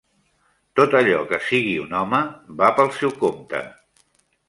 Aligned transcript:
Tot 0.79 0.95
allò 1.01 1.19
que 1.33 1.39
sigui 1.49 1.77
un 1.83 1.95
home, 2.01 2.25
va 2.65 2.73
pel 2.81 2.93
seu 3.01 3.17
compte. 3.25 3.65